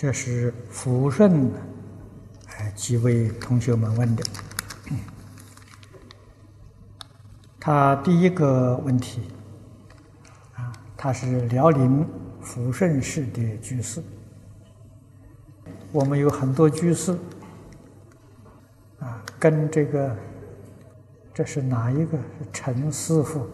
[0.00, 1.52] 这是抚顺
[2.56, 4.24] 哎几位同学们问的。
[7.60, 9.28] 他第一个问题
[10.54, 12.08] 啊，他是辽宁
[12.42, 14.02] 抚顺市的居士。
[15.92, 17.12] 我们有很多居士
[19.00, 20.16] 啊，跟这个
[21.34, 22.18] 这是哪一个？
[22.54, 23.46] 陈师傅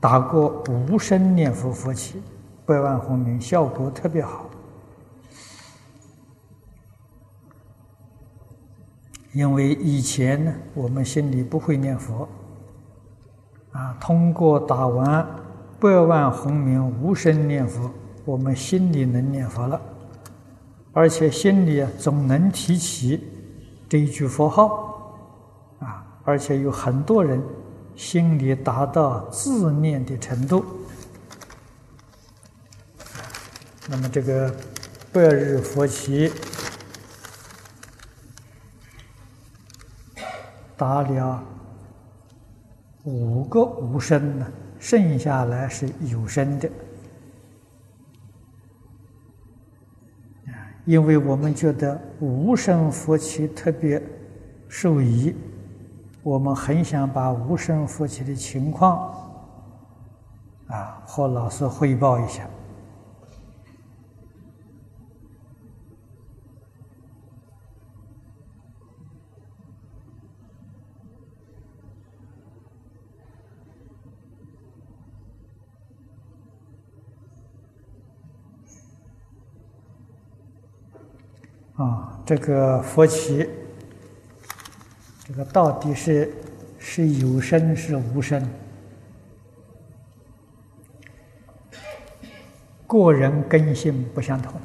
[0.00, 2.20] 打过无声念佛佛起。
[2.66, 4.44] 百万红名效果特别好，
[9.32, 12.28] 因为以前呢，我们心里不会念佛，
[13.70, 15.24] 啊，通过打完
[15.78, 17.88] 百万红名无声念佛，
[18.24, 19.80] 我们心里能念佛了，
[20.92, 23.22] 而且心里总能提起
[23.88, 25.14] 这一句佛号，
[25.78, 27.40] 啊，而且有很多人
[27.94, 30.64] 心里达到自念的程度。
[33.88, 34.52] 那么这个
[35.12, 36.32] 百日佛期
[40.76, 41.42] 打了
[43.04, 44.46] 五个无声呢，
[44.80, 46.68] 剩下来是有声的
[50.84, 54.02] 因为我们觉得无声佛期特别
[54.68, 55.34] 受益，
[56.24, 59.14] 我们很想把无声佛期的情况
[60.66, 62.48] 啊和老师汇报一下。
[81.76, 83.46] 啊，这个佛起，
[85.26, 86.32] 这个到底是
[86.78, 88.42] 是有声是无声？
[92.86, 94.58] 个人根性不相同，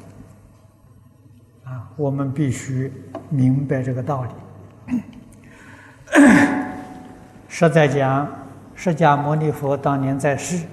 [1.64, 2.90] 啊，我们必须
[3.28, 5.02] 明白这个道理。
[7.48, 8.26] 实在讲，
[8.74, 10.64] 释迦牟尼佛当年在世，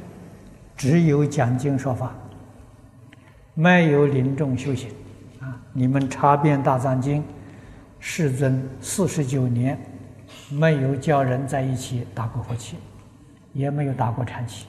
[0.77, 2.13] 只有讲经说法，
[3.55, 4.89] 没有临终修行。
[5.73, 7.23] 你们查遍大藏经，
[7.99, 9.79] 世尊四十九年
[10.49, 12.77] 没有叫人在一起打过火气，
[13.53, 14.65] 也没有打过禅气。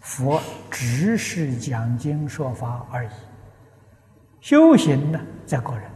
[0.00, 0.40] 佛
[0.70, 3.08] 只是讲经说法而已。
[4.40, 5.90] 修行呢，在个人，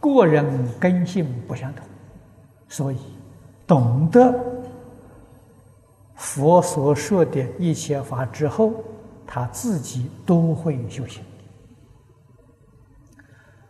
[0.00, 1.86] 个人根性不相同，
[2.68, 2.98] 所以
[3.66, 4.34] 懂得
[6.16, 8.72] 佛所说的一切法之后，
[9.24, 11.22] 他自己都会修行。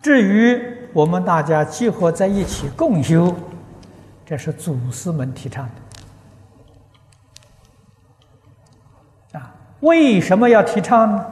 [0.08, 0.58] 至于
[0.94, 3.36] 我们大家集合在一起共修，
[4.24, 5.68] 这是祖师们提倡
[9.32, 9.38] 的。
[9.38, 11.26] 啊，为什么要提倡呢？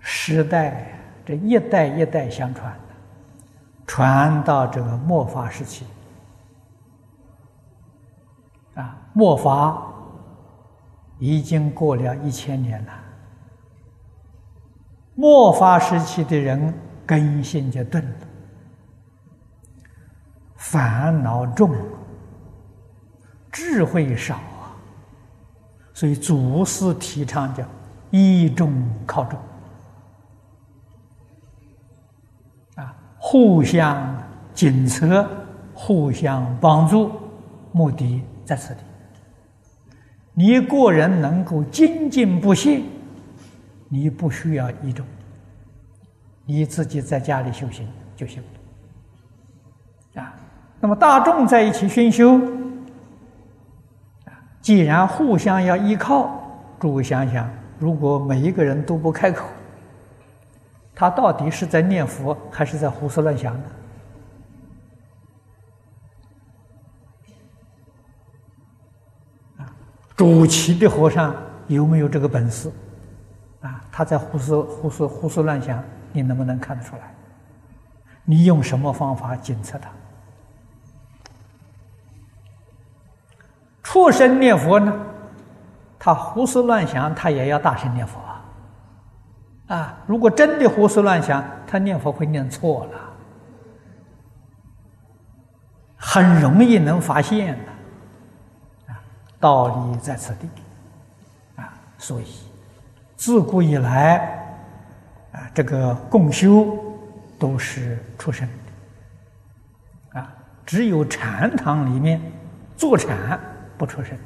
[0.00, 2.74] 时代这一代一代相传，
[3.86, 5.84] 传到这个末法时期，
[8.74, 9.92] 啊，末法。
[11.18, 12.92] 已经过了一千年了，
[15.14, 16.74] 末法时期的人
[17.06, 18.26] 根性就钝了，
[20.56, 21.74] 烦恼重，
[23.50, 24.76] 智慧少啊，
[25.94, 27.64] 所以祖师提倡叫
[28.10, 28.72] 依重
[29.06, 29.38] 靠重
[32.74, 34.22] 啊，互相
[34.52, 35.26] 检测，
[35.72, 37.10] 互相帮助，
[37.72, 38.80] 目的在此地。
[40.38, 42.82] 你个人能够精进不懈，
[43.88, 45.06] 你不需要一种，
[46.44, 48.42] 你自己在家里修行就行
[50.14, 50.34] 啊。
[50.78, 52.38] 那么大众在一起熏修，
[54.60, 56.30] 既然互相要依靠，
[56.78, 57.48] 诸位想想，
[57.78, 59.46] 如果每一个人都不开口，
[60.94, 63.64] 他到底是在念佛还是在胡思乱想呢？
[70.16, 71.34] 主持的和尚
[71.66, 72.72] 有没有这个本事？
[73.60, 75.82] 啊，他在胡思胡思胡思乱想，
[76.12, 77.14] 你能不能看得出来？
[78.24, 79.90] 你用什么方法检测他？
[83.82, 84.92] 畜生念佛呢？
[85.98, 88.44] 他胡思乱想，他也要大声念佛啊！
[89.66, 92.92] 啊，如果真的胡思乱想，他念佛会念错了，
[95.96, 97.72] 很容易能发现的。
[99.38, 100.48] 道理在此地，
[101.56, 102.26] 啊，所以
[103.16, 104.18] 自古以来，
[105.32, 106.76] 啊，这个共修
[107.38, 108.48] 都是出生
[110.12, 110.34] 的，啊，
[110.64, 112.20] 只有禅堂里面
[112.76, 113.38] 坐禅
[113.76, 114.16] 不出声。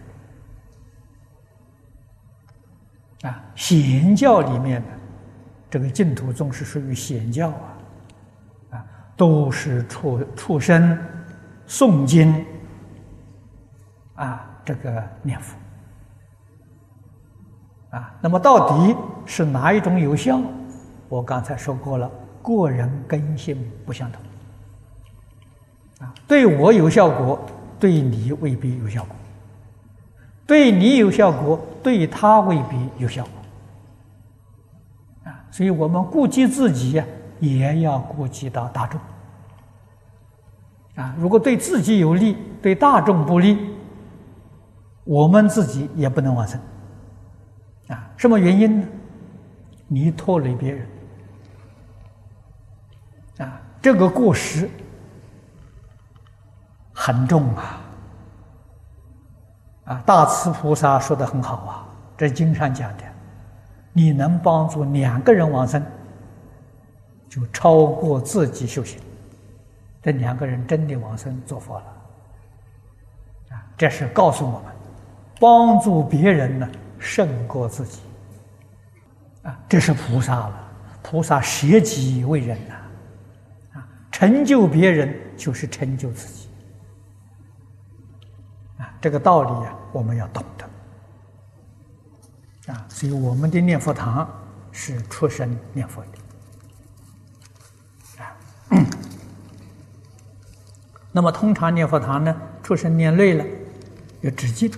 [3.23, 4.89] 啊，显教里面的
[5.69, 7.77] 这个净土宗是属于显教啊，
[8.71, 8.87] 啊，
[9.17, 10.99] 都是出出生
[11.67, 12.47] 诵经。
[14.15, 15.57] 啊，这个念佛
[17.91, 18.15] 啊。
[18.21, 20.41] 那么到底是哪一种有效？
[21.09, 22.11] 我刚才说过了，
[22.43, 24.23] 个人根性不相同
[26.07, 26.15] 啊。
[26.27, 27.39] 对我有效果，
[27.79, 29.17] 对你未必有效果。
[30.47, 33.33] 对你有效果，对他未必有效果，
[35.31, 35.45] 啊！
[35.53, 37.05] 所以我们顾及自己呀，
[37.39, 39.01] 也要顾及到大众，
[40.97, 41.15] 啊！
[41.17, 43.59] 如果对自己有利，对大众不利，
[45.05, 46.61] 我们自己也不能往生，
[47.89, 48.11] 啊！
[48.17, 48.87] 什么原因呢？
[49.89, 50.87] 你拖累别人，
[53.39, 53.61] 啊！
[53.83, 54.71] 这个过失
[56.93, 57.81] 很重啊。
[59.85, 63.05] 啊，大慈菩萨说的很好啊，这经上讲的，
[63.93, 65.85] 你能帮助两个人往生，
[67.29, 69.01] 就超过自己修行。
[70.01, 71.87] 这两个人真的往生做佛了，
[73.51, 74.70] 啊，这是告诉我们，
[75.41, 78.01] 帮助别人呢胜过自己，
[79.43, 80.71] 啊，这是菩萨了，
[81.03, 82.75] 菩萨舍己为人呐，
[83.73, 86.51] 啊，成就别人就是成就自己。
[88.79, 90.69] 啊这个道理啊，我们要懂得
[92.75, 94.29] 啊，所以我们的念佛堂
[94.73, 96.09] 是出生念佛的
[98.23, 98.37] 啊。
[101.13, 103.43] 那么通常念佛堂呢，出生念累了，
[104.21, 104.71] 要止境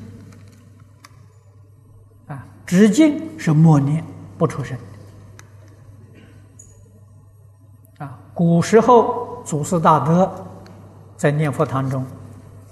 [2.72, 4.02] 啊，止境是默念
[4.38, 4.78] 不出声
[7.98, 8.18] 啊。
[8.32, 10.32] 古时候祖师大德
[11.16, 12.02] 在念佛堂中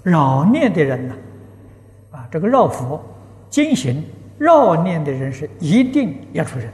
[0.01, 1.15] 扰念的人呢。
[2.11, 3.01] 啊这个绕佛、
[3.49, 4.03] 经行、
[4.37, 6.69] 绕念的人是一定要出声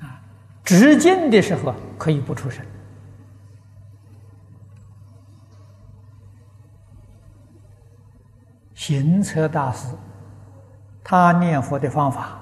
[0.00, 0.22] 啊，
[0.64, 2.64] 直经的时候可以不出声。
[8.86, 9.88] 行车大师，
[11.02, 12.38] 他念佛的方法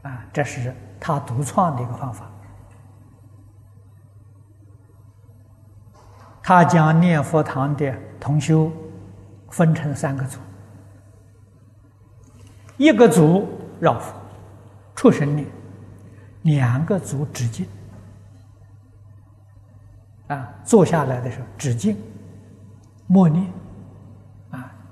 [0.00, 2.24] 啊，这是他独创的一个方法。
[6.42, 8.72] 他将念佛堂的同修
[9.50, 10.38] 分成三个组，
[12.78, 13.46] 一个组
[13.78, 14.14] 绕佛、
[14.94, 15.46] 出神念，
[16.44, 17.68] 两个组止境。
[20.28, 21.94] 啊，坐下来的时候止境，
[23.06, 23.52] 默念，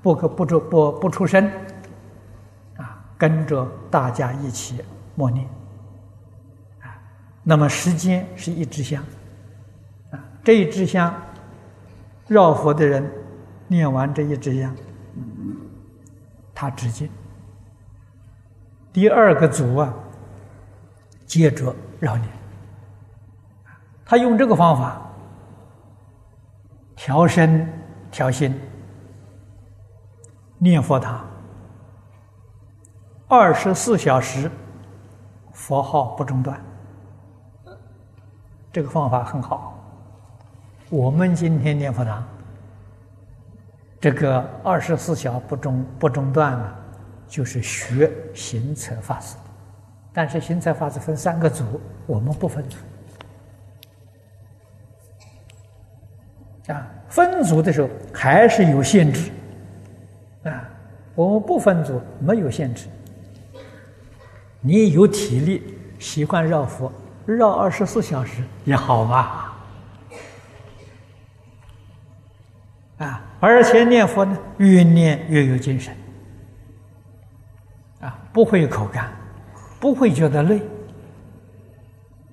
[0.05, 1.51] 不可不出不不出声，
[2.77, 4.85] 啊，跟着大家一起
[5.15, 5.49] 默念，
[6.83, 6.93] 啊，
[7.43, 9.03] 那么时间是一支香，
[10.11, 11.11] 啊，这一支香。
[12.27, 13.11] 绕佛的人
[13.67, 14.75] 念完这一支香，
[16.55, 17.09] 他直接。
[18.93, 19.95] 第二个组啊，
[21.25, 22.29] 接着绕念。
[24.05, 25.01] 他用这个方法
[26.95, 27.67] 调身
[28.11, 28.55] 调心，
[30.65, 31.23] 念佛堂
[33.29, 34.51] 二十四小时
[35.53, 36.59] 佛号不中断。
[38.73, 39.79] 这个方法很好。
[40.89, 42.27] 我们今天念佛堂，
[44.01, 46.75] 这个二十四小不中不中断啊，
[47.29, 49.37] 就是学行测法师。
[50.15, 52.79] 但是行测法师分三个组，我们不分组。
[56.73, 59.31] 啊，分组的时候还是有限制。
[61.15, 62.87] 我们不分组没有限制。
[64.61, 65.63] 你有体力，
[65.99, 66.91] 习惯绕佛，
[67.27, 69.51] 绕二十四小时也好吧。
[72.99, 75.95] 啊，而且念佛呢，越念越有精神，
[78.01, 79.13] 啊，不会有口干，
[79.81, 80.63] 不会觉得累，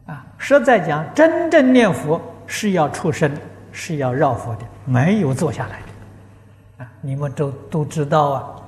[0.06, 3.36] 啊，实在讲，真正念佛是要出声，
[3.72, 8.61] 是要绕佛的，没有坐下来的，啊，你们都都知道啊，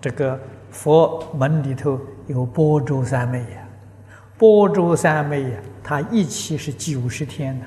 [0.00, 0.38] 这个
[0.70, 3.68] 佛门里头有波州三昧呀，
[4.36, 7.66] 波州三昧呀，它一期是九十天呢。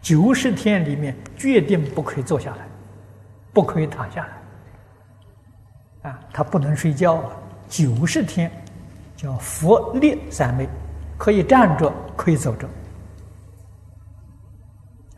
[0.00, 2.66] 九十天里面决定不可以坐下来，
[3.52, 4.26] 不可以躺下
[6.02, 7.30] 来，啊，他不能睡觉啊。
[7.68, 8.50] 九十天
[9.16, 10.68] 叫佛立三昧，
[11.16, 12.68] 可以站着，可以走着，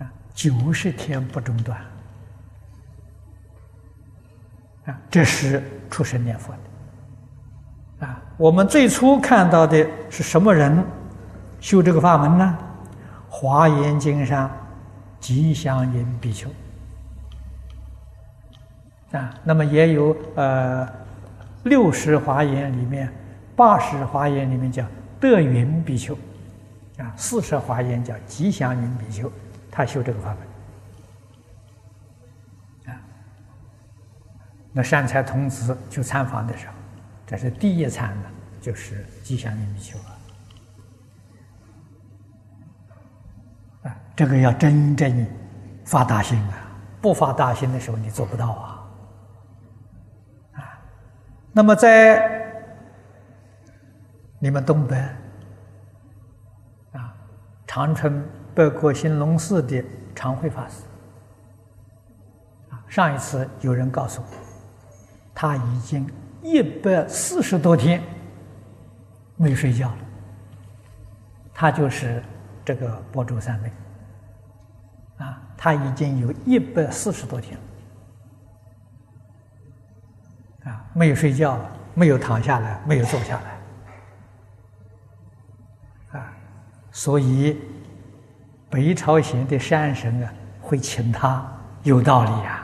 [0.01, 1.81] 啊，九十天不中断，
[4.87, 6.53] 啊，这是出生念佛
[7.99, 10.85] 的，啊，我们最初看到的是什么人
[11.61, 12.59] 修这个法门呢？
[13.29, 14.51] 华严经上
[15.19, 16.49] 吉祥云比丘。
[19.13, 20.87] 啊，那么也有呃
[21.63, 23.11] 六十华严里面，
[23.57, 24.85] 八十华严里面叫
[25.19, 26.15] 德云比丘。
[26.99, 29.33] 啊，四十华严叫吉祥云比丘，
[29.71, 30.39] 他修这个法门。
[34.77, 36.73] 那善财童子去参访的时候，
[37.25, 38.29] 这是第一参的，
[38.61, 40.11] 就是吉祥云比丘啊。
[44.17, 45.27] 这个要真正
[45.85, 46.69] 发大心啊！
[47.01, 48.85] 不发大心的时候，你做不到啊！
[50.55, 50.79] 啊，
[51.53, 52.43] 那么在
[54.39, 54.97] 你们东北
[56.93, 57.15] 啊，
[57.67, 60.83] 长春北国兴隆寺的常慧法师
[62.71, 64.27] 啊，上一次有人告诉我，
[65.35, 66.09] 他已经
[66.43, 68.03] 一百四十多天
[69.37, 69.99] 没睡觉了。
[71.53, 72.23] 他就是
[72.65, 73.73] 这个波州三妹。
[75.19, 77.57] 啊，他已经有一百四十多天，
[80.65, 81.57] 啊，没有睡觉，
[81.95, 83.41] 没有躺下来，没有坐下
[86.11, 86.33] 来，啊，
[86.91, 87.61] 所以
[88.69, 91.47] 北朝鲜的山神啊会请他，
[91.85, 92.64] 有道理呀。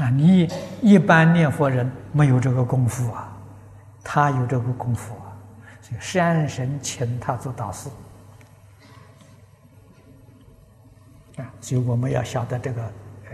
[0.00, 0.48] 啊，你
[0.80, 3.36] 一般念佛人没有这个功夫啊，
[4.02, 5.36] 他有这个功夫啊，
[5.80, 7.88] 所以山神请他做导师。
[11.60, 13.32] 所以我们要晓得这个，呃，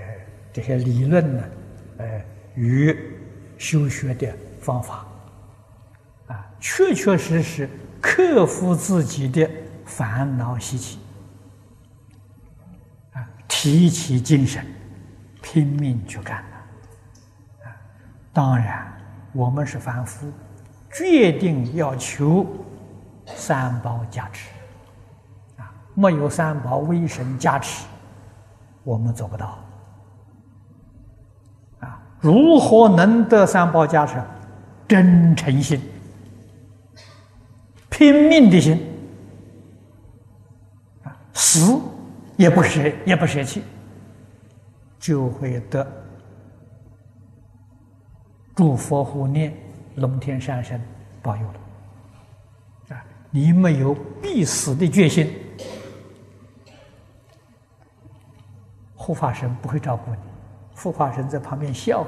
[0.53, 1.43] 这些理论呢，
[1.99, 2.97] 呃，与
[3.59, 5.05] 修学的方法，
[6.29, 7.69] 啊，确确实实
[8.01, 9.49] 克服自己的
[9.85, 11.01] 烦恼习气，
[13.13, 14.65] 啊，提起精神，
[15.43, 16.45] 拼命去干，
[18.37, 18.87] 当然，
[19.33, 20.31] 我们是凡夫，
[20.93, 22.47] 决定要求
[23.25, 24.51] 三宝加持，
[25.57, 27.87] 啊，没有三宝威神加持。
[28.85, 29.59] 我们做不到
[31.81, 31.99] 啊！
[32.21, 34.23] 如何能得三宝加持？
[34.87, 35.81] 真诚心、
[37.89, 38.87] 拼命的心
[41.05, 41.81] 啊，死
[42.37, 43.63] 也不舍，也不舍弃，
[44.99, 45.91] 就会得
[48.57, 49.55] 诸佛护念、
[49.97, 50.81] 龙天善神
[51.23, 53.05] 保佑了啊！
[53.31, 55.31] 你没有必死的决心。
[58.95, 60.17] 护法神不会照顾你，
[60.75, 62.05] 护法神在旁边笑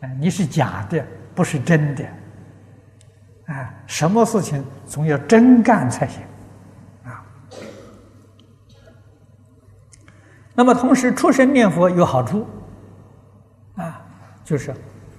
[0.00, 2.04] 你，啊，你是假的，不是真的，
[3.46, 6.22] 啊，什么事情总要真干才行，
[7.02, 7.26] 啊。
[10.54, 12.46] 那么同时出生念佛有好处，
[13.74, 14.00] 啊，
[14.44, 14.72] 就是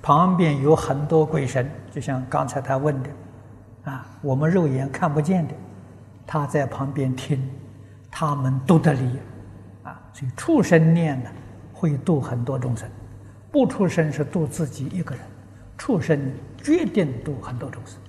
[0.05, 3.09] 旁边有很多鬼神，就像刚才他问的，
[3.85, 5.53] 啊，我们肉眼看不见的，
[6.27, 7.41] 他在旁边听，
[8.11, 9.01] 他们都得利。
[10.13, 11.29] 所以畜生念呢，
[11.73, 12.87] 会度很多众生；
[13.51, 15.25] 不出生是度自己一个人。
[15.75, 16.31] 畜生
[16.61, 17.99] 决定度很多众生。